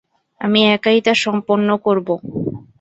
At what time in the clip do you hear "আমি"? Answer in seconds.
0.41-0.59